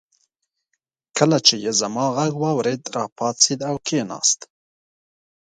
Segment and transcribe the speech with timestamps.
[1.17, 4.39] کله چې يې زما غږ واورېد راپاڅېد او کېناست.